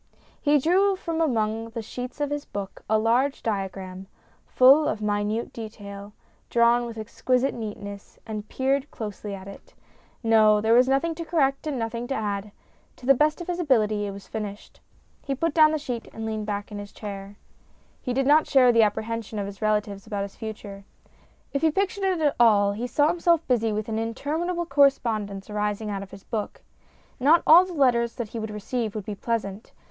He 0.41 0.57
drew 0.57 0.95
from 0.95 1.21
among 1.21 1.69
the 1.69 1.83
sheets 1.83 2.19
of 2.19 2.31
his 2.31 2.43
book 2.43 2.83
a 2.89 2.97
large 2.97 3.43
diagram, 3.43 4.07
full 4.47 4.87
of 4.87 4.99
minute 4.99 5.53
detail, 5.53 6.13
drawn 6.49 6.87
with 6.87 6.97
exquisite 6.97 7.53
neatness, 7.53 8.17
and 8.25 8.49
peered 8.49 8.89
closely 8.89 9.35
at 9.35 9.47
it. 9.47 9.75
No: 10.23 10.59
there 10.59 10.73
was 10.73 10.87
nothing 10.89 11.13
to 11.13 11.23
correct 11.23 11.67
and 11.67 11.77
nothing 11.77 12.07
to 12.07 12.15
add. 12.15 12.51
To 12.95 13.05
the 13.05 13.13
best 13.13 13.41
of 13.41 13.47
his 13.47 13.59
ability 13.59 14.07
it 14.07 14.11
was 14.11 14.25
finished. 14.27 14.79
He 15.23 15.35
put 15.35 15.53
down 15.53 15.69
the 15.69 15.77
sheet 15.77 16.07
and 16.11 16.25
leaned 16.25 16.47
back 16.47 16.71
in 16.71 16.79
his 16.79 16.91
chair. 16.91 17.35
260 18.03 18.03
STORIES 18.03 18.05
IN 18.05 18.05
GREY 18.05 18.09
He 18.09 18.13
did 18.15 18.27
not 18.27 18.47
share 18.47 18.71
the 18.73 18.83
apprehensions 18.83 19.39
of 19.39 19.45
his 19.45 19.61
relatives 19.61 20.07
about 20.07 20.23
his 20.23 20.35
future.... 20.35 20.83
If 21.53 21.61
he 21.61 21.69
pictured 21.69 22.05
it 22.05 22.21
at 22.21 22.35
all, 22.39 22.71
he 22.71 22.87
saw 22.87 23.07
himself 23.09 23.47
busy 23.47 23.71
with 23.71 23.87
an 23.87 23.99
interminable 23.99 24.65
correspondence 24.65 25.47
arising 25.47 25.91
out 25.91 26.01
of 26.01 26.09
his 26.09 26.23
book. 26.23 26.63
Not 27.19 27.43
all 27.45 27.65
the 27.67 27.73
letters 27.73 28.15
that 28.15 28.29
he 28.29 28.39
would 28.39 28.49
receive 28.49 28.95
would 28.95 29.05
be 29.05 29.13
pleasant. 29.13 29.73